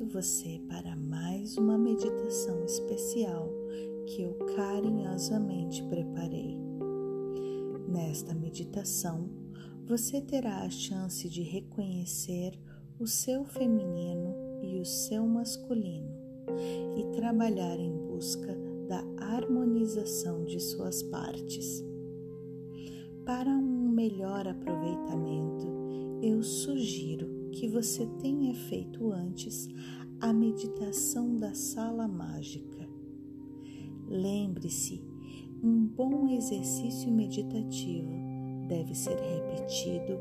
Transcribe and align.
Convido 0.00 0.06
você 0.06 0.60
para 0.66 0.96
mais 0.96 1.58
uma 1.58 1.76
meditação 1.76 2.64
especial 2.64 3.50
que 4.06 4.22
eu 4.22 4.32
carinhosamente 4.56 5.82
preparei. 5.84 6.56
Nesta 7.86 8.34
meditação, 8.34 9.28
você 9.86 10.20
terá 10.22 10.62
a 10.62 10.70
chance 10.70 11.28
de 11.28 11.42
reconhecer 11.42 12.58
o 12.98 13.06
seu 13.06 13.44
feminino 13.44 14.34
e 14.62 14.78
o 14.78 14.86
seu 14.86 15.26
masculino 15.26 16.10
e 16.96 17.04
trabalhar 17.16 17.78
em 17.78 17.92
busca 18.06 18.56
da 18.88 19.04
harmonização 19.18 20.44
de 20.44 20.60
suas 20.60 21.02
partes. 21.02 21.84
Para 23.26 23.50
um 23.50 23.90
melhor 23.90 24.48
aproveitamento, 24.48 25.66
eu 26.22 26.42
sugiro 26.42 27.39
que 27.50 27.68
você 27.68 28.06
tenha 28.20 28.54
feito 28.54 29.12
antes 29.12 29.68
a 30.20 30.32
meditação 30.32 31.36
da 31.36 31.54
sala 31.54 32.06
mágica. 32.06 32.88
Lembre-se, 34.08 35.02
um 35.62 35.86
bom 35.86 36.28
exercício 36.28 37.10
meditativo 37.10 38.10
deve 38.66 38.94
ser 38.94 39.16
repetido 39.16 40.18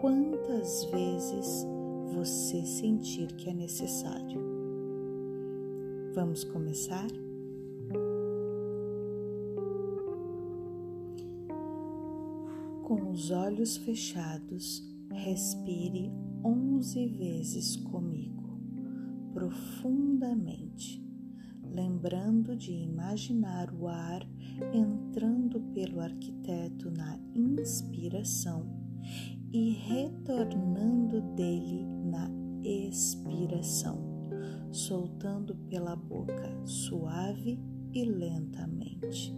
quantas 0.00 0.84
vezes 0.84 1.66
você 2.14 2.64
sentir 2.64 3.28
que 3.34 3.48
é 3.48 3.54
necessário. 3.54 4.40
Vamos 6.14 6.44
começar? 6.44 7.08
Com 12.82 13.10
os 13.10 13.30
olhos 13.30 13.76
fechados, 13.76 14.82
respire 15.12 16.10
onze 16.44 17.06
vezes 17.06 17.76
comigo, 17.76 18.60
profundamente, 19.32 21.04
lembrando 21.62 22.56
de 22.56 22.72
imaginar 22.72 23.72
o 23.72 23.86
ar 23.88 24.26
entrando 24.72 25.60
pelo 25.72 26.00
arquiteto 26.00 26.90
na 26.90 27.18
inspiração 27.34 28.66
e 29.52 29.70
retornando 29.70 31.20
dele 31.34 31.86
na 32.04 32.30
expiração, 32.62 33.98
soltando 34.70 35.54
pela 35.68 35.96
boca 35.96 36.64
suave 36.64 37.58
e 37.92 38.04
lentamente. 38.04 39.34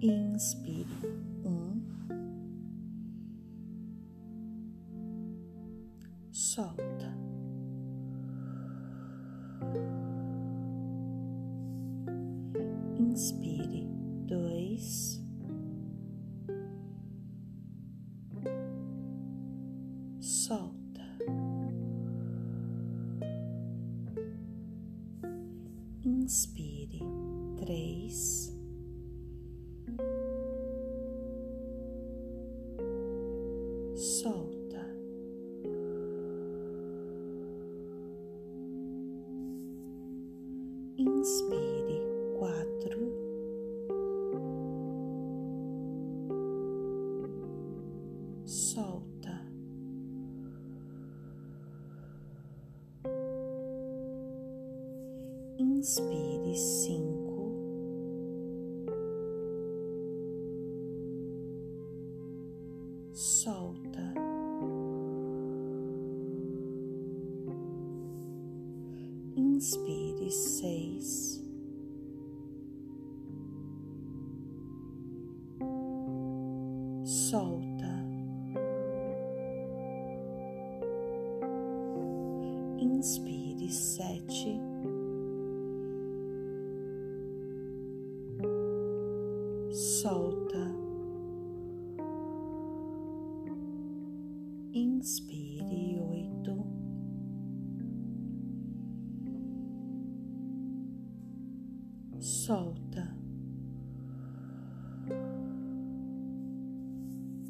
Inspire 0.00 0.86
solta. 6.34 7.13
Inspire 55.84 56.56
cinco, 56.56 57.13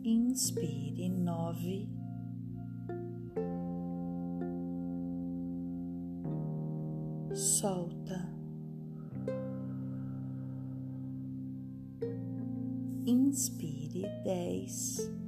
Inspire 0.07 1.09
nove. 1.09 1.89
Solta. 7.33 8.31
Inspire 13.07 14.21
dez. 14.25 15.24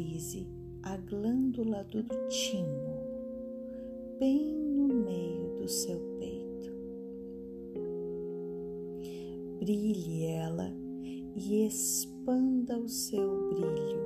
Visualize 0.00 0.46
a 0.82 0.96
glândula 0.96 1.84
do 1.84 2.02
timo 2.28 3.00
bem 4.18 4.54
no 4.54 4.88
meio 4.88 5.56
do 5.58 5.68
seu 5.68 5.98
peito. 6.18 6.72
Brilhe 9.58 10.24
ela 10.24 10.72
e 11.36 11.66
expanda 11.66 12.78
o 12.78 12.88
seu 12.88 13.48
brilho 13.50 14.00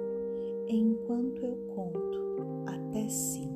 enquanto 0.68 1.42
eu 1.42 1.56
conto 1.74 2.18
até 2.66 3.08
cinco. 3.08 3.54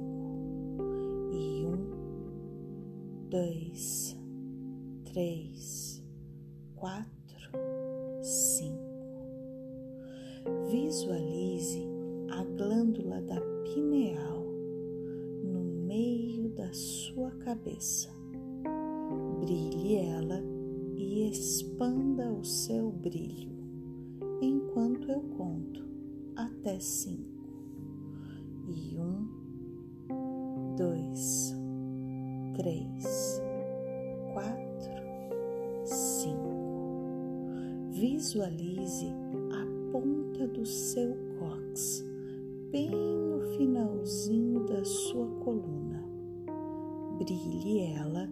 E 1.33 1.65
um, 1.67 3.29
dois, 3.29 4.17
três, 5.05 5.88
cabeça. 17.49 18.11
Brilhe 19.41 19.97
ela 19.97 20.39
e 20.99 21.31
expanda 21.31 22.31
o 22.31 22.45
seu 22.45 22.91
brilho 22.91 23.57
enquanto 24.43 25.11
eu 25.11 25.23
conto 25.35 25.83
até 26.37 26.79
cinco. 26.79 27.49
E 28.67 28.99
um, 29.01 29.27
dois, 30.77 31.57
três, 32.55 33.41
quatro, 34.35 35.87
cinco. 35.87 36.55
Visualize 37.93 39.07
a 39.53 39.91
ponta 39.91 40.47
do 40.49 40.67
seu 40.67 41.17
cox 41.39 42.05
bem 42.71 42.91
no 42.91 43.41
finalzinho 43.57 44.67
da 44.67 44.85
sua 44.85 45.27
coluna. 45.43 46.08
Brilhe 47.19 47.81
ela 47.81 48.29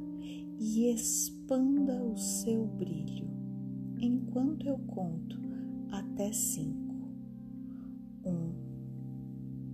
e 0.59 0.91
expanda 0.91 2.03
o 2.05 2.17
seu 2.17 2.67
brilho 2.67 3.29
enquanto 3.99 4.67
eu 4.67 4.79
conto 4.79 5.41
até 5.91 6.33
cinco. 6.33 6.95
Um, 8.25 8.53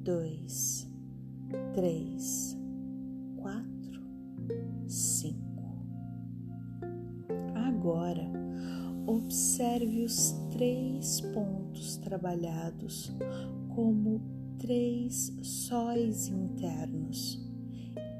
dois, 0.02 0.90
três, 1.74 2.56
quatro, 3.36 4.02
cinco. 4.88 5.86
Agora, 7.54 8.30
observe 9.06 10.04
os 10.04 10.32
três 10.50 11.20
pontos 11.20 11.96
trabalhados 11.98 13.12
como 13.74 14.20
três 14.58 15.36
sóis 15.42 16.28
internos 16.28 17.41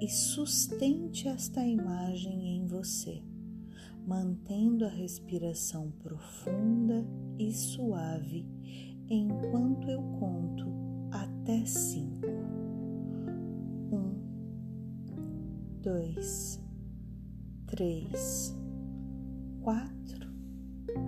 e 0.03 0.09
sustente 0.09 1.29
esta 1.29 1.65
imagem 1.65 2.57
em 2.57 2.67
você, 2.67 3.23
mantendo 4.05 4.85
a 4.85 4.89
respiração 4.89 5.93
profunda 5.93 7.07
e 7.39 7.53
suave 7.53 8.45
enquanto 9.09 9.89
eu 9.89 10.03
conto 10.19 10.67
até 11.13 11.65
cinco. 11.65 12.27
Um, 13.93 14.19
dois, 15.81 16.61
três, 17.69 18.59
quatro, 19.61 20.29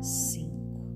cinco. 0.03 0.87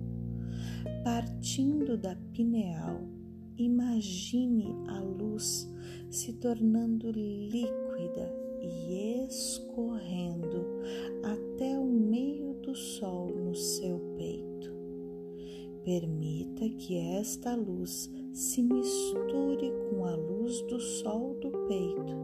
Partindo 1.03 1.99
da 1.99 2.15
pineal, 2.33 3.09
imagine 3.57 4.69
a 4.87 5.01
luz 5.01 5.69
se 6.19 6.33
tornando 6.33 7.13
líquida 7.13 8.35
e 8.61 9.25
escorrendo 9.25 10.67
até 11.23 11.79
o 11.79 11.87
meio 11.87 12.55
do 12.55 12.75
sol 12.75 13.29
no 13.29 13.55
seu 13.55 14.01
peito. 14.17 14.77
Permita 15.85 16.69
que 16.71 16.97
esta 16.99 17.55
luz 17.55 18.11
se 18.33 18.61
misture 18.65 19.73
com 19.89 20.07
a 20.07 20.17
luz 20.17 20.61
do 20.63 20.81
sol 20.81 21.39
do 21.39 21.53
peito 21.69 22.17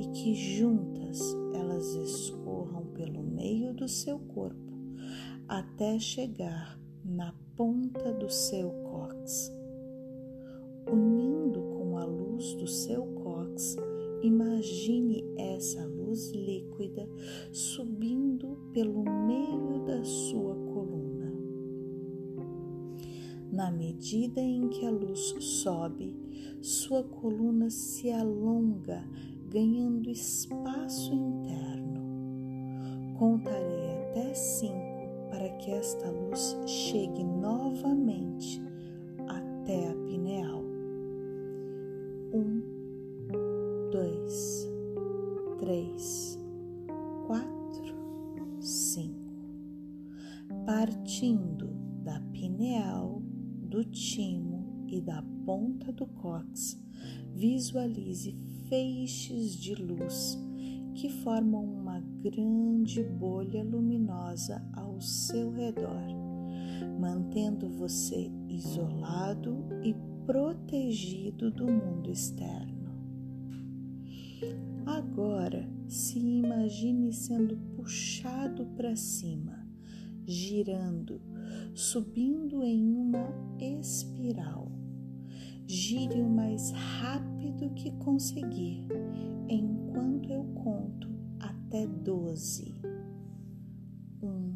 e 0.00 0.06
que 0.14 0.34
juntas 0.34 1.20
elas 1.54 1.94
escorram 1.96 2.86
pelo 2.94 3.22
meio 3.22 3.74
do 3.74 3.86
seu 3.86 4.18
corpo 4.20 4.72
até 5.46 5.98
chegar 5.98 6.80
na 7.04 7.34
ponta 7.54 8.10
do 8.14 8.30
seu 8.30 8.70
cóccix. 8.70 9.63
Luz 12.44 12.54
do 12.56 12.66
seu 12.66 13.06
cóccix, 13.22 13.78
imagine 14.22 15.24
essa 15.38 15.86
luz 15.86 16.30
líquida 16.32 17.08
subindo 17.50 18.58
pelo 18.70 19.02
meio 19.02 19.82
da 19.86 20.04
sua 20.04 20.54
coluna. 20.54 21.32
Na 23.50 23.70
medida 23.70 24.42
em 24.42 24.68
que 24.68 24.84
a 24.84 24.90
luz 24.90 25.34
sobe, 25.40 26.14
sua 26.60 27.02
coluna 27.02 27.70
se 27.70 28.10
alonga, 28.10 29.02
ganhando 29.48 30.10
espaço 30.10 31.14
interno. 31.14 32.02
Contarei 33.18 33.90
até 34.02 34.34
cinco 34.34 35.30
para 35.30 35.48
que 35.56 35.70
esta 35.70 36.10
luz 36.10 36.58
chegue 36.66 37.24
novamente 37.24 38.60
até 39.26 39.88
a 39.88 40.03
visualize 58.04 58.36
feixes 58.68 59.56
de 59.56 59.74
luz 59.74 60.38
que 60.94 61.08
formam 61.08 61.64
uma 61.64 62.00
grande 62.22 63.02
bolha 63.02 63.64
luminosa 63.64 64.62
ao 64.74 65.00
seu 65.00 65.50
redor, 65.50 66.04
mantendo 67.00 67.68
você 67.68 68.30
isolado 68.48 69.66
e 69.82 69.94
protegido 70.24 71.50
do 71.50 71.66
mundo 71.66 72.10
externo. 72.10 72.84
Agora 74.86 75.68
se 75.88 76.18
imagine 76.18 77.12
sendo 77.12 77.56
puxado 77.74 78.66
para 78.76 78.94
cima, 78.94 79.66
girando, 80.26 81.20
subindo 81.74 82.62
em 82.62 82.94
uma 82.94 83.28
espiral. 83.58 84.73
Gire 85.66 86.20
o 86.20 86.28
mais 86.28 86.70
rápido 86.70 87.70
que 87.70 87.90
conseguir 87.92 88.86
enquanto 89.48 90.30
eu 90.30 90.44
conto 90.62 91.08
até 91.40 91.86
doze. 91.86 92.74
Um, 94.22 94.54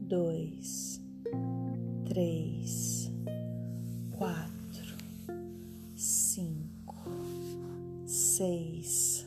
dois, 0.00 1.00
três, 2.04 3.10
quatro, 4.12 4.96
cinco, 5.96 6.94
seis, 8.06 9.26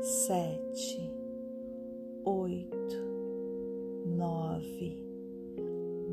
sete, 0.00 0.98
oito, 2.24 2.96
nove, 4.06 4.96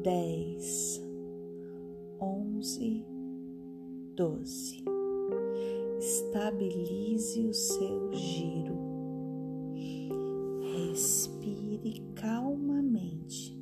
dez, 0.03 0.98
onze, 2.59 3.05
doze 4.17 4.83
estabilize 5.97 7.47
o 7.47 7.53
seu 7.53 8.11
giro. 8.11 8.77
Respire 10.75 12.01
calmamente 12.15 13.57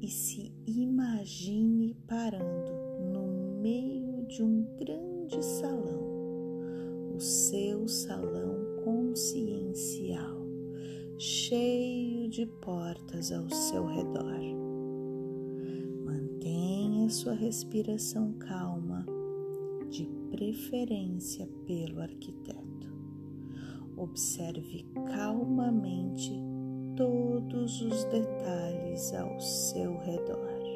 e 0.00 0.06
se 0.06 0.52
imagine 0.64 1.96
parando 2.06 2.70
no 3.12 3.60
meio 3.60 4.24
de 4.28 4.44
um 4.44 4.64
grande 4.76 5.44
salão, 5.44 7.16
o 7.16 7.20
seu 7.20 7.88
salão 7.88 8.76
consciencial, 8.84 10.40
cheio 11.18 12.28
de 12.28 12.46
portas 12.46 13.32
ao 13.32 13.50
seu 13.50 13.84
redor. 13.86 14.53
Sua 17.24 17.32
respiração 17.32 18.34
calma 18.34 19.06
de 19.90 20.04
preferência 20.30 21.48
pelo 21.64 22.02
arquiteto. 22.02 22.92
Observe 23.96 24.84
calmamente 25.06 26.38
todos 26.94 27.80
os 27.80 28.04
detalhes 28.04 29.14
ao 29.14 29.40
seu 29.40 29.98
redor. 30.00 30.73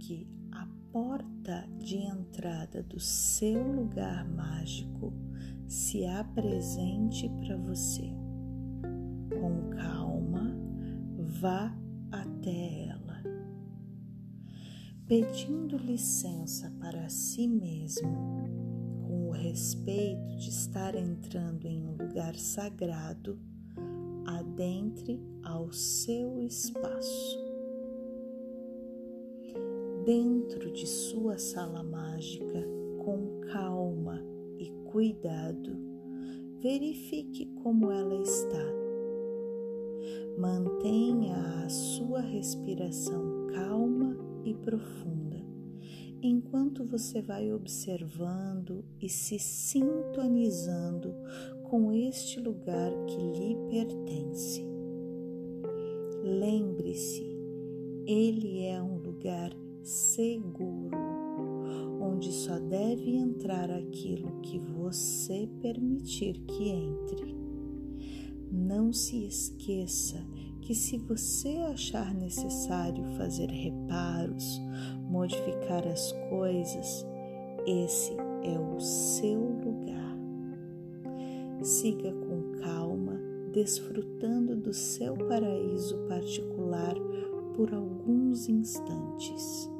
Que 0.00 0.26
a 0.50 0.66
porta 0.90 1.68
de 1.78 1.98
entrada 1.98 2.82
do 2.82 2.98
seu 2.98 3.62
lugar 3.62 4.26
mágico 4.28 5.12
se 5.68 6.04
apresente 6.06 7.28
para 7.28 7.56
você. 7.58 8.10
Com 9.38 9.70
calma, 9.76 10.56
vá 11.16 11.76
até 12.10 12.88
ela, 12.88 13.22
pedindo 15.06 15.76
licença 15.76 16.70
para 16.80 17.08
si 17.08 17.46
mesmo, 17.46 18.48
com 19.06 19.28
o 19.28 19.32
respeito 19.32 20.36
de 20.36 20.48
estar 20.48 20.94
entrando 20.94 21.68
em 21.68 21.86
um 21.86 21.92
lugar 21.92 22.34
sagrado 22.34 23.38
adentre 24.26 25.22
ao 25.44 25.72
seu 25.72 26.40
espaço. 26.40 27.49
Dentro 30.04 30.70
de 30.72 30.86
sua 30.86 31.36
sala 31.36 31.82
mágica, 31.82 32.66
com 33.04 33.40
calma 33.52 34.24
e 34.58 34.70
cuidado, 34.90 35.76
verifique 36.60 37.46
como 37.62 37.90
ela 37.90 38.14
está. 38.22 38.66
Mantenha 40.38 41.36
a 41.64 41.68
sua 41.68 42.20
respiração 42.20 43.48
calma 43.54 44.16
e 44.44 44.54
profunda 44.54 45.20
enquanto 46.22 46.84
você 46.84 47.22
vai 47.22 47.52
observando 47.52 48.84
e 49.00 49.08
se 49.08 49.38
sintonizando 49.38 51.14
com 51.64 51.92
este 51.92 52.38
lugar 52.40 52.92
que 53.06 53.16
lhe 53.16 53.56
pertence. 53.70 54.66
Lembre-se, 56.22 57.24
ele 58.06 58.64
é 58.66 58.82
um 58.82 58.98
lugar 58.98 59.50
seguro, 59.82 60.96
onde 62.00 62.32
só 62.32 62.58
deve 62.58 63.16
entrar 63.16 63.70
aquilo 63.70 64.40
que 64.42 64.58
você 64.58 65.48
permitir 65.60 66.40
que 66.40 66.68
entre. 66.68 67.36
Não 68.50 68.92
se 68.92 69.26
esqueça 69.26 70.18
que, 70.60 70.74
se 70.74 70.98
você 70.98 71.56
achar 71.72 72.14
necessário 72.14 73.04
fazer 73.16 73.48
reparos, 73.48 74.60
modificar 75.08 75.86
as 75.86 76.12
coisas, 76.28 77.06
esse 77.66 78.12
é 78.42 78.58
o 78.58 78.80
seu 78.80 79.40
lugar. 79.40 80.16
Siga 81.62 82.12
com 82.12 82.52
calma, 82.62 83.20
desfrutando 83.52 84.56
do 84.56 84.72
seu 84.72 85.14
paraíso 85.16 85.98
particular 86.08 86.94
por 87.60 87.74
alguns 87.74 88.48
instantes. 88.48 89.70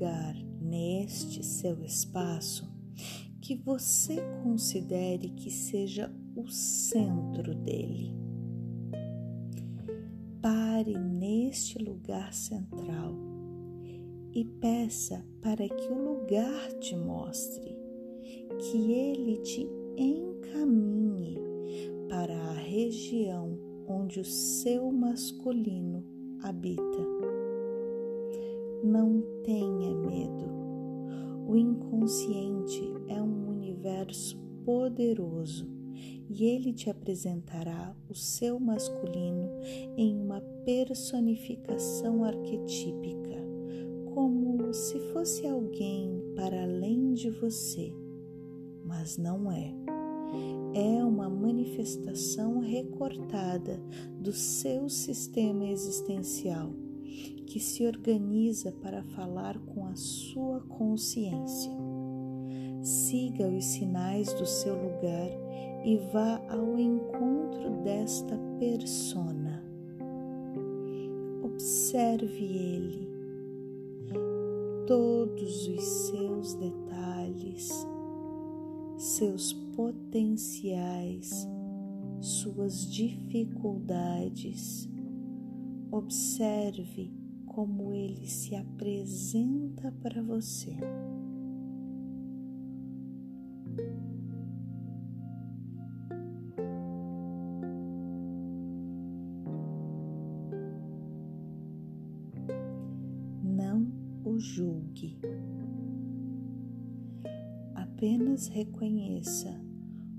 Lugar 0.00 0.34
neste 0.62 1.44
seu 1.44 1.84
espaço 1.84 2.66
que 3.38 3.54
você 3.54 4.16
considere 4.42 5.28
que 5.28 5.50
seja 5.50 6.10
o 6.34 6.48
centro 6.48 7.54
dele. 7.54 8.14
Pare 10.40 10.96
neste 10.96 11.78
lugar 11.78 12.32
central 12.32 13.14
e 14.32 14.42
peça 14.42 15.22
para 15.42 15.68
que 15.68 15.92
o 15.92 16.14
lugar 16.14 16.72
te 16.78 16.96
mostre, 16.96 17.76
que 18.58 18.92
ele 18.92 19.36
te 19.42 19.68
encaminhe 19.98 21.36
para 22.08 22.34
a 22.34 22.54
região 22.54 23.58
onde 23.86 24.18
o 24.18 24.24
seu 24.24 24.90
masculino 24.90 26.02
habita 26.42 27.39
não 28.82 29.22
tenha 29.42 29.94
medo. 29.94 30.50
O 31.46 31.56
inconsciente 31.56 32.82
é 33.08 33.20
um 33.20 33.48
universo 33.48 34.38
poderoso 34.64 35.66
e 36.28 36.44
ele 36.44 36.72
te 36.72 36.88
apresentará 36.88 37.94
o 38.08 38.14
seu 38.14 38.58
masculino 38.60 39.50
em 39.96 40.16
uma 40.16 40.40
personificação 40.64 42.22
arquetípica, 42.24 43.36
como 44.14 44.72
se 44.72 44.98
fosse 45.12 45.46
alguém 45.46 46.22
para 46.36 46.62
além 46.62 47.12
de 47.14 47.30
você, 47.30 47.92
mas 48.84 49.18
não 49.18 49.50
é. 49.50 49.74
É 50.72 51.04
uma 51.04 51.28
manifestação 51.28 52.60
recortada 52.60 53.82
do 54.20 54.32
seu 54.32 54.88
sistema 54.88 55.66
existencial 55.66 56.72
que 57.46 57.58
se 57.58 57.86
organiza 57.86 58.70
para 58.70 59.02
falar 59.02 59.58
com 59.58 59.86
a 59.86 59.94
sua 59.96 60.60
consciência. 60.60 61.72
Siga 62.82 63.48
os 63.48 63.64
sinais 63.64 64.32
do 64.34 64.46
seu 64.46 64.74
lugar 64.74 65.30
e 65.84 65.96
vá 66.12 66.40
ao 66.48 66.78
encontro 66.78 67.82
desta 67.82 68.38
persona. 68.58 69.62
Observe 71.42 72.44
ele, 72.44 73.08
todos 74.86 75.68
os 75.68 75.84
seus 75.84 76.54
detalhes, 76.54 77.86
seus 78.96 79.52
potenciais, 79.52 81.48
suas 82.20 82.90
dificuldades. 82.90 84.88
Observe 85.92 87.12
como 87.46 87.92
ele 87.92 88.26
se 88.26 88.54
apresenta 88.54 89.90
para 90.00 90.22
você. 90.22 90.76
Não 103.42 103.90
o 104.24 104.38
julgue. 104.38 105.18
Apenas 107.74 108.46
reconheça 108.46 109.60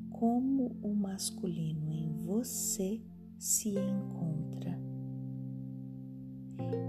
como 0.10 0.76
o 0.82 0.94
masculino 0.94 1.92
em 1.94 2.14
você 2.20 3.02
se 3.38 3.70
encontra 3.70 4.81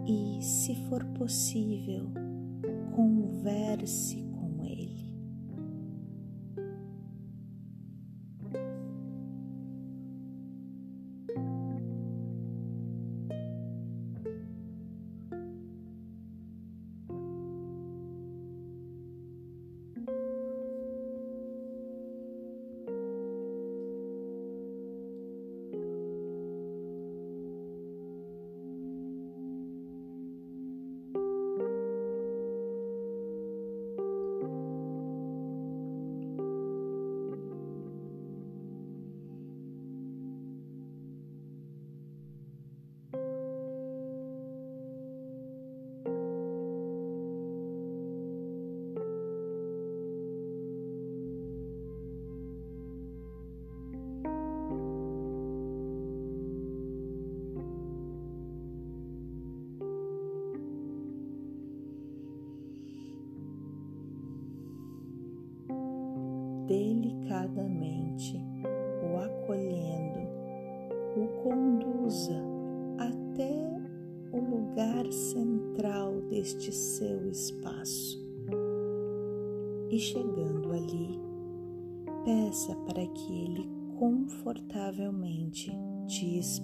e, 0.06 0.42
se 0.42 0.75
for 0.88 1.04
possível, 1.04 2.11
converse 2.94 4.31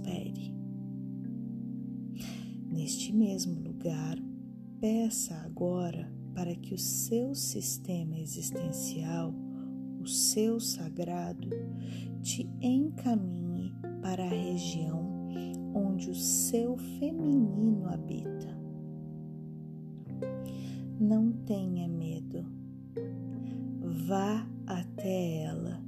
espere. 0.09 0.55
Neste 2.71 3.13
mesmo 3.13 3.61
lugar, 3.61 4.17
peça 4.81 5.35
agora 5.45 6.11
para 6.35 6.55
que 6.55 6.75
o 6.75 6.79
seu 6.79 7.35
sistema 7.35 8.19
existencial, 8.19 9.35
o 10.01 10.07
seu 10.07 10.61
sagrado, 10.61 11.49
te 12.23 12.49
encaminhe 12.61 13.73
para 14.01 14.25
a 14.25 14.29
região 14.29 15.29
onde 15.75 16.11
o 16.11 16.15
seu 16.15 16.77
feminino 16.99 17.89
habita. 17.89 18.57
Não 21.01 21.33
tenha 21.45 21.89
medo, 21.89 22.45
vá 24.07 24.49
até 24.67 25.43
ela. 25.43 25.83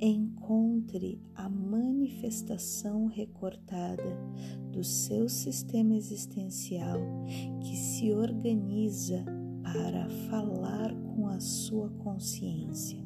Encontre 0.00 1.20
a 1.48 1.50
manifestação 1.50 3.06
recortada 3.06 4.18
do 4.70 4.84
seu 4.84 5.30
sistema 5.30 5.94
existencial 5.94 7.00
que 7.62 7.74
se 7.74 8.12
organiza 8.12 9.24
para 9.62 10.06
falar 10.28 10.94
com 10.94 11.26
a 11.26 11.40
sua 11.40 11.88
consciência. 11.88 13.02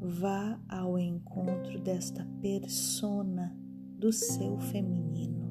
Vá 0.00 0.60
ao 0.68 0.98
encontro 0.98 1.78
desta 1.80 2.26
persona 2.42 3.56
do 3.96 4.12
seu 4.12 4.58
feminino. 4.58 5.48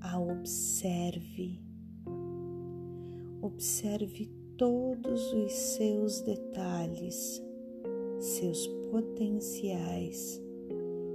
A 0.00 0.20
observe. 0.20 1.60
Observe 3.42 4.26
todos 4.56 5.32
os 5.32 5.52
seus 5.52 6.20
detalhes, 6.20 7.43
seus 8.24 8.66
potenciais, 8.90 10.42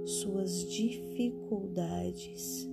suas 0.04 0.64
dificuldades, 0.70 2.68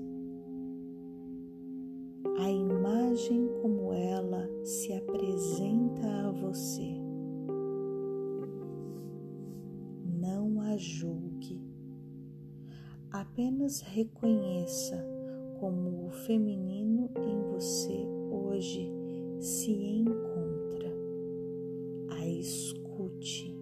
a 2.39 2.49
imagem 2.49 3.47
como 3.61 3.93
ela 3.93 4.49
se 4.63 4.93
apresenta 4.93 6.07
a 6.07 6.31
você. 6.31 7.01
Não 10.19 10.61
a 10.61 10.77
julgue 10.77 11.67
Apenas 13.11 13.81
reconheça 13.81 15.03
como 15.59 16.05
o 16.05 16.11
feminino 16.11 17.09
em 17.17 17.51
você 17.51 18.05
hoje 18.29 18.91
se 19.39 19.71
encontra. 19.71 20.93
A 22.09 22.27
escute. 22.27 23.56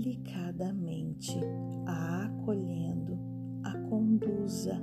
Delicadamente 0.00 1.38
a 1.86 2.24
acolhendo, 2.24 3.18
a 3.62 3.76
conduza 3.80 4.80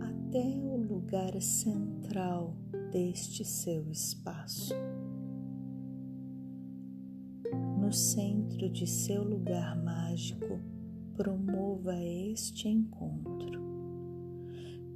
até 0.00 0.60
o 0.64 0.76
lugar 0.76 1.40
central 1.40 2.56
deste 2.90 3.44
seu 3.44 3.88
espaço. 3.88 4.74
No 7.80 7.92
centro 7.92 8.68
de 8.68 8.86
seu 8.86 9.22
lugar 9.22 9.80
mágico, 9.80 10.58
promova 11.16 11.94
este 12.02 12.68
encontro. 12.68 13.62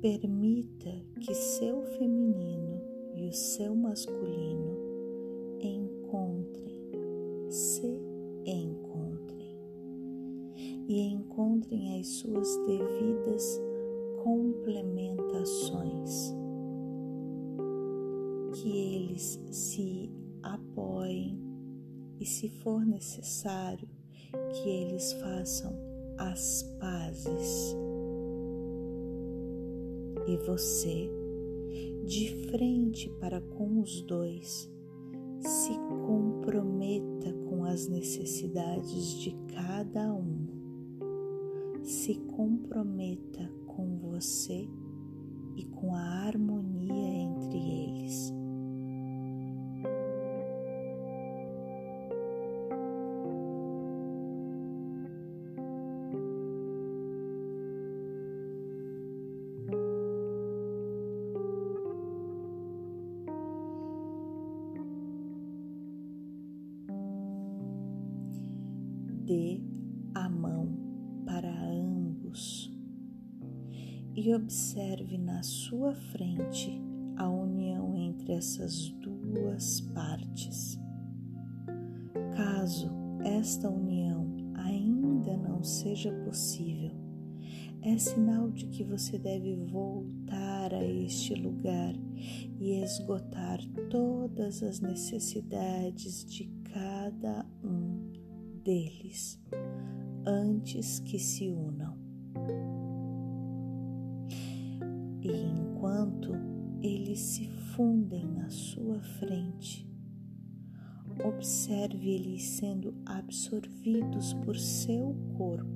Permita 0.01 0.91
que 1.21 1.33
seu 1.33 1.83
feminino 1.83 2.83
e 3.15 3.29
o 3.29 3.33
seu 3.33 3.77
masculino 3.77 4.72
encontrem 11.73 11.99
as 11.99 12.07
suas 12.07 12.55
devidas 12.67 13.59
complementações. 14.23 16.35
Que 18.55 18.69
eles 18.69 19.41
se 19.51 20.11
apoiem 20.43 21.41
e, 22.21 22.27
se 22.27 22.51
for 22.51 22.85
necessário, 22.85 23.89
que 24.31 24.69
eles 24.69 25.15
façam 25.15 25.75
as 26.19 26.63
pazes. 26.79 27.75
E 30.27 30.37
você, 30.47 31.11
de 32.07 32.29
frente 32.49 33.09
para 33.19 33.41
com 33.41 33.81
os 33.81 34.03
dois, 34.03 34.71
se 35.41 35.73
comprometa 36.07 37.33
com 37.49 37.65
as 37.65 37.89
necessidades 37.89 39.19
de 39.19 39.33
cada 39.53 40.15
um. 40.15 40.52
Se 41.93 42.15
comprometa 42.15 43.53
com 43.67 43.99
você 43.99 44.67
e 45.57 45.65
com 45.67 45.95
a 45.95 46.01
harmonia 46.01 46.95
entre 46.95 47.59
eles. 47.59 48.42
Observe 74.43 75.17
na 75.19 75.41
sua 75.43 75.95
frente 75.95 76.83
a 77.17 77.29
união 77.29 77.97
entre 77.97 78.33
essas 78.33 78.89
duas 78.89 79.81
partes. 79.81 80.79
Caso 82.37 82.91
esta 83.25 83.71
união 83.71 84.27
ainda 84.55 85.37
não 85.37 85.63
seja 85.63 86.13
possível, 86.25 86.91
é 87.83 87.97
sinal 87.97 88.51
de 88.51 88.67
que 88.67 88.83
você 88.83 89.17
deve 89.17 89.55
voltar 89.57 90.75
a 90.75 90.85
este 90.85 91.35
lugar 91.35 91.95
e 92.59 92.83
esgotar 92.83 93.61
todas 93.91 94.63
as 94.63 94.81
necessidades 94.81 96.25
de 96.25 96.51
cada 96.73 97.47
um 97.63 98.11
deles 98.65 99.41
antes 100.27 100.99
que 101.01 101.19
se 101.19 101.49
unam. 101.49 101.82
E 105.23 105.31
enquanto 105.31 106.33
eles 106.83 107.21
se 107.21 107.49
fundem 107.77 108.27
na 108.27 108.51
sua 108.51 109.01
frente, 109.01 109.89
observe 111.25 112.11
eles 112.11 112.43
sendo 112.43 112.95
absorvidos 113.07 114.35
por 114.45 114.57
seu 114.57 115.15
corpo 115.37 115.71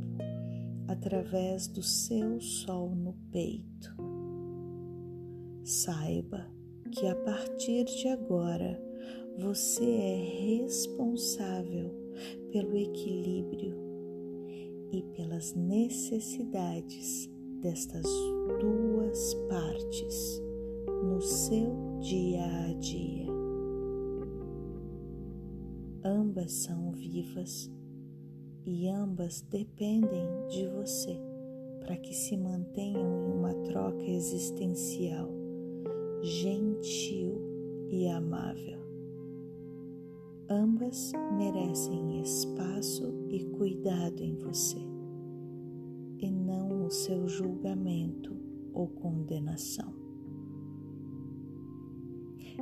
através 0.88 1.68
do 1.68 1.82
seu 1.82 2.40
sol 2.40 2.94
no 2.94 3.12
peito. 3.30 3.94
Saiba 5.62 6.50
que 6.90 7.06
a 7.06 7.14
partir 7.14 7.84
de 7.84 8.08
agora 8.08 8.80
você 9.38 9.84
é 9.84 10.56
responsável 10.56 11.94
pelo 12.50 12.76
equilíbrio 12.76 13.76
e 14.90 15.02
pelas 15.14 15.54
necessidades 15.54 17.30
destas 17.66 18.06
duas 18.60 19.34
partes 19.48 20.40
no 21.02 21.20
seu 21.20 21.98
dia 21.98 22.44
a 22.44 22.72
dia. 22.74 23.26
Ambas 26.04 26.52
são 26.52 26.92
vivas 26.92 27.68
e 28.64 28.88
ambas 28.88 29.40
dependem 29.50 30.28
de 30.48 30.68
você 30.68 31.20
para 31.80 31.96
que 31.96 32.14
se 32.14 32.36
mantenham 32.36 33.02
em 33.02 33.32
uma 33.32 33.52
troca 33.64 34.04
existencial 34.04 35.28
gentil 36.22 37.40
e 37.90 38.06
amável. 38.06 38.78
Ambas 40.48 41.10
merecem 41.36 42.20
espaço 42.20 43.12
e 43.28 43.44
cuidado 43.56 44.22
em 44.22 44.36
você, 44.36 44.78
o 46.86 46.90
seu 46.90 47.26
julgamento 47.26 48.32
ou 48.72 48.86
condenação. 48.86 49.92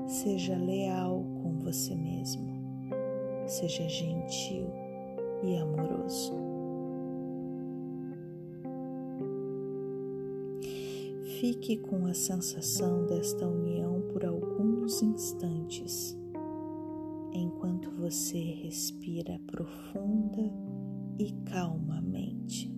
Seja 0.06 0.56
leal 0.56 1.22
com 1.42 1.58
você 1.58 1.94
mesmo, 1.94 2.50
seja 3.46 3.86
gentil 3.86 4.66
e 5.42 5.56
amoroso. 5.56 6.32
Fique 11.38 11.76
com 11.76 12.06
a 12.06 12.14
sensação 12.14 13.04
desta 13.04 13.46
união 13.46 14.00
por 14.10 14.24
alguns 14.24 15.02
instantes, 15.02 16.16
enquanto 17.34 17.90
você 17.90 18.38
respira 18.38 19.38
profunda 19.46 20.50
e 21.18 21.30
calmamente. 21.44 22.73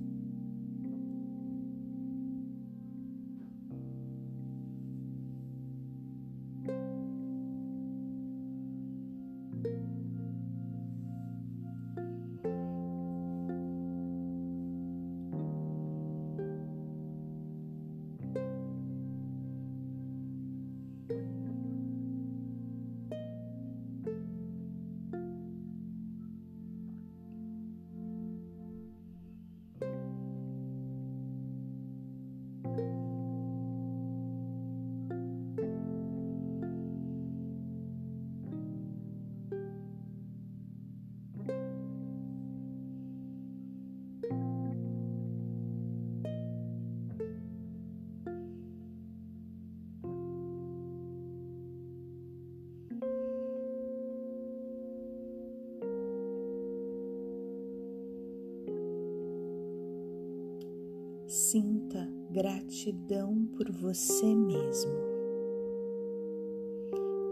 Sinta 61.56 62.06
gratidão 62.30 63.46
por 63.56 63.72
você 63.72 64.26
mesmo, 64.34 64.92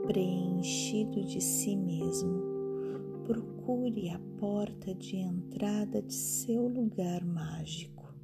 preenchido 0.07 1.23
de 1.27 1.43
si 1.43 1.77
mesmo. 1.77 2.41
Procure 3.27 4.09
a 4.09 4.19
porta 4.39 4.95
de 4.95 5.17
entrada 5.17 6.01
de 6.01 6.15
seu 6.15 6.67
lugar 6.67 7.23
mágico. 7.23 8.15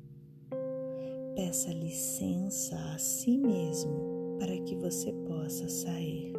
Peça 1.36 1.70
licença 1.70 2.76
a 2.94 2.98
si 2.98 3.36
mesmo 3.36 4.38
para 4.38 4.58
que 4.60 4.74
você 4.76 5.12
possa 5.28 5.68
sair. 5.68 6.32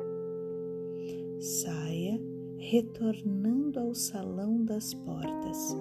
Saia 1.39 2.19
retornando 2.57 3.79
ao 3.79 3.93
salão 3.93 4.65
das 4.65 4.91
portas. 4.95 5.77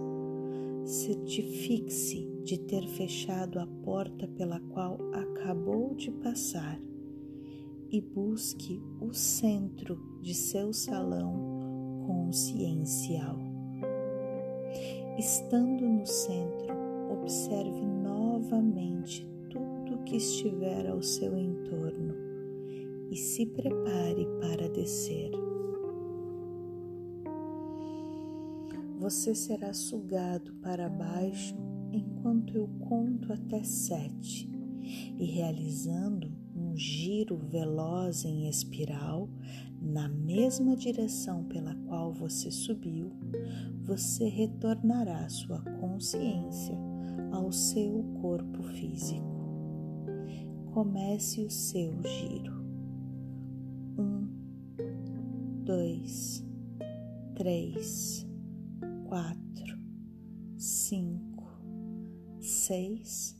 Certifique-se 0.90 2.26
de 2.42 2.58
ter 2.58 2.84
fechado 2.88 3.60
a 3.60 3.66
porta 3.84 4.26
pela 4.26 4.58
qual 4.58 4.98
acabou 5.12 5.94
de 5.94 6.10
passar 6.10 6.80
e 7.88 8.00
busque 8.00 8.82
o 9.00 9.12
centro 9.12 9.96
de 10.20 10.34
seu 10.34 10.72
salão 10.72 12.02
consciencial. 12.04 13.38
Estando 15.16 15.88
no 15.88 16.04
centro, 16.04 16.74
observe 17.12 17.86
novamente 17.86 19.30
tudo 19.48 20.02
que 20.02 20.16
estiver 20.16 20.88
ao 20.88 21.00
seu 21.00 21.38
entorno 21.38 22.16
e 23.12 23.16
se 23.16 23.46
prepare 23.46 24.26
para 24.40 24.68
descer. 24.68 25.49
Você 29.00 29.34
será 29.34 29.72
sugado 29.72 30.52
para 30.56 30.86
baixo 30.86 31.56
enquanto 31.90 32.54
eu 32.54 32.68
conto 32.80 33.32
até 33.32 33.64
sete 33.64 34.46
e 35.18 35.24
realizando 35.24 36.30
um 36.54 36.76
giro 36.76 37.38
veloz 37.38 38.26
em 38.26 38.46
espiral 38.46 39.26
na 39.80 40.06
mesma 40.06 40.76
direção 40.76 41.44
pela 41.44 41.74
qual 41.86 42.12
você 42.12 42.50
subiu, 42.50 43.10
você 43.84 44.28
retornará 44.28 45.26
sua 45.30 45.62
consciência 45.80 46.78
ao 47.32 47.50
seu 47.50 48.04
corpo 48.20 48.62
físico. 48.64 49.24
Comece 50.74 51.40
o 51.40 51.50
seu 51.50 51.90
giro. 52.02 52.52
Um, 53.98 54.28
dois, 55.64 56.44
três, 57.34 58.29
quatro, 59.10 59.76
cinco 60.56 61.42
seis, 62.38 63.36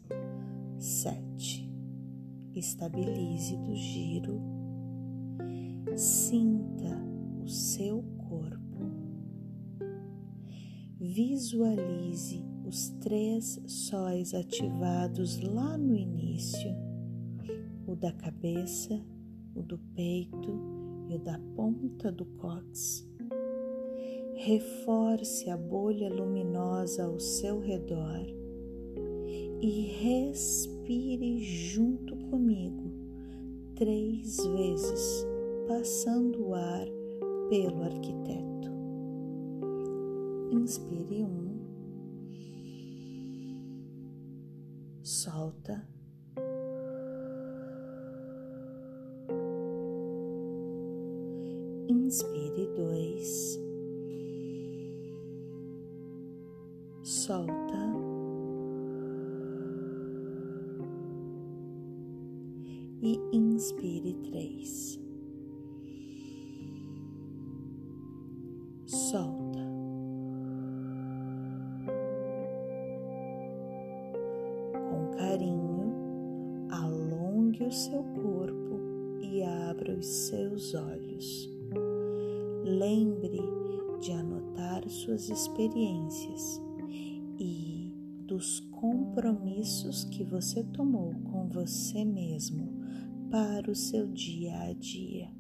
sete. 0.77 1.73
Estabilize 2.53 3.57
do 3.59 3.77
giro, 3.77 4.41
sinta 5.97 7.01
o 7.41 7.49
seu 7.49 8.03
corpo, 8.19 8.91
visualize 10.99 12.45
os 12.67 12.89
três 12.99 13.63
sóis 13.69 14.35
ativados 14.35 15.41
lá 15.41 15.79
no 15.79 15.95
início, 15.95 16.75
o 17.87 17.95
da 17.95 18.11
cabeça, 18.11 19.01
o 19.55 19.63
do 19.63 19.79
peito 19.95 20.51
e 21.09 21.15
o 21.15 21.19
da 21.21 21.39
ponta 21.55 22.11
do 22.11 22.27
cóccix. 22.27 23.10
Reforce 24.43 25.51
a 25.51 25.57
bolha 25.57 26.09
luminosa 26.09 27.05
ao 27.05 27.21
seu 27.21 27.61
redor 27.61 28.25
e 29.61 29.83
respire 30.01 31.45
junto 31.45 32.17
comigo 32.17 32.91
três 33.75 34.39
vezes, 34.39 35.27
passando 35.69 36.43
o 36.49 36.55
ar 36.55 36.87
pelo 37.51 37.83
arquiteto. 37.83 38.71
Inspire 40.53 41.23
um, 41.23 41.61
solta. 45.03 45.87
O 77.71 77.73
seu 77.73 78.03
corpo 78.03 78.81
e 79.23 79.45
abra 79.45 79.97
os 79.97 80.05
seus 80.05 80.75
olhos. 80.75 81.49
Lembre 82.65 83.39
de 84.01 84.11
anotar 84.11 84.83
suas 84.89 85.31
experiências 85.31 86.61
e 87.39 87.95
dos 88.27 88.59
compromissos 88.73 90.03
que 90.03 90.25
você 90.25 90.65
tomou 90.65 91.15
com 91.31 91.49
você 91.49 92.05
mesmo 92.05 92.73
para 93.31 93.71
o 93.71 93.75
seu 93.77 94.09
dia 94.09 94.63
a 94.63 94.73
dia. 94.73 95.31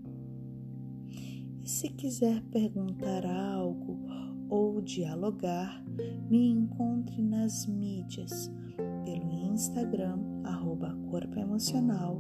E 1.64 1.68
se 1.68 1.88
quiser 1.88 2.44
perguntar 2.52 3.26
algo 3.26 4.06
ou 4.48 4.80
dialogar, 4.80 5.84
me 6.30 6.48
encontre 6.48 7.20
nas 7.22 7.66
mídias 7.66 8.48
pelo 9.04 9.32
Instagram 9.52 10.20
arroba 10.44 10.99
Corpo 11.10 11.40
Emocional 11.40 12.16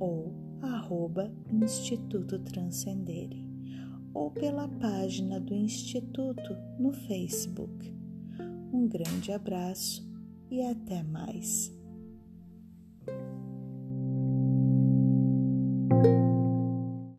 ou 0.00 0.34
arroba 0.60 1.32
Instituto 1.52 2.38
Transcendere 2.40 3.46
ou 4.12 4.30
pela 4.30 4.66
página 4.68 5.38
do 5.38 5.54
Instituto 5.54 6.56
no 6.78 6.92
Facebook. 6.92 7.96
Um 8.72 8.88
grande 8.88 9.30
abraço 9.30 10.04
e 10.50 10.60
até 10.62 11.02
mais. 11.04 11.72